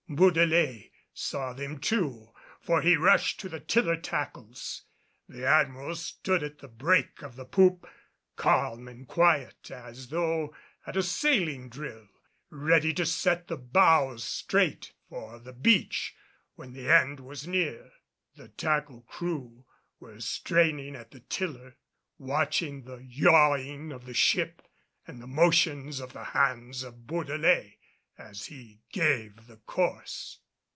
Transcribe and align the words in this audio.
Bourdelais 0.13 0.91
saw 1.13 1.53
them 1.53 1.79
too, 1.79 2.33
for 2.59 2.81
he 2.81 2.97
rushed 2.97 3.39
to 3.39 3.47
the 3.47 3.61
tiller 3.61 3.95
tackles. 3.95 4.83
The 5.29 5.45
Admiral 5.47 5.95
stood 5.95 6.43
at 6.43 6.57
the 6.59 6.67
break 6.67 7.21
of 7.21 7.37
the 7.37 7.45
poop, 7.45 7.87
calm 8.35 8.89
and 8.89 9.07
quiet 9.07 9.71
as 9.71 10.09
though 10.09 10.53
at 10.85 10.97
a 10.97 11.01
sailing 11.01 11.69
drill, 11.69 12.09
ready 12.49 12.93
to 12.95 13.05
set 13.05 13.47
the 13.47 13.55
bows 13.55 14.25
straight 14.25 14.91
for 15.07 15.39
the 15.39 15.53
beach 15.53 16.13
when 16.55 16.73
the 16.73 16.89
end 16.89 17.21
was 17.21 17.47
near. 17.47 17.93
The 18.35 18.49
tackle 18.49 19.03
crew 19.03 19.63
were 20.01 20.19
straining 20.19 20.93
at 20.93 21.11
the 21.11 21.21
tiller 21.21 21.77
watching 22.17 22.83
the 22.83 22.97
yawing 22.97 23.93
of 23.93 24.03
the 24.03 24.13
ship 24.13 24.61
and 25.07 25.21
the 25.21 25.27
motions 25.27 26.01
of 26.01 26.11
the 26.11 26.25
hands 26.25 26.83
of 26.83 27.07
Bourdelais 27.07 27.77
as 28.17 28.47
he 28.47 28.79
gave 28.91 29.47
the 29.47 29.55
course. 29.57 30.37